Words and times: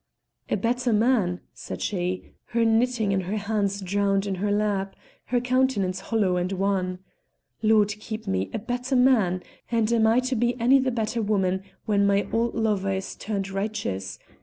"A 0.49 0.57
better 0.57 0.91
man!" 0.93 1.41
said 1.53 1.79
she, 1.79 2.33
her 2.45 2.65
knitting 2.65 3.13
and 3.13 3.21
her 3.25 3.37
hands 3.37 3.81
drowned 3.81 4.25
in 4.25 4.33
her 4.41 4.51
lap, 4.51 4.95
her 5.25 5.39
countenance 5.39 5.99
hollow 5.99 6.37
and 6.37 6.51
wan. 6.53 6.97
"Lord 7.61 7.89
keep 7.89 8.25
me, 8.25 8.49
a 8.51 8.57
better 8.57 8.95
man! 8.95 9.43
And 9.69 9.93
am 9.93 10.07
I 10.07 10.19
to 10.21 10.35
be 10.35 10.59
any 10.59 10.79
the 10.79 10.89
better 10.89 11.21
woman 11.21 11.61
when 11.85 12.07
my 12.07 12.27
old 12.33 12.55
lover 12.55 12.93
is 12.93 13.15
turned 13.15 13.51
righteous? 13.51 14.17